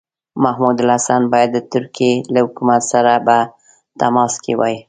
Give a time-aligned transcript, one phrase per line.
[0.43, 3.37] محمودالحسن باید د ترکیې له حکومت سره په
[4.01, 4.75] تماس کې وای.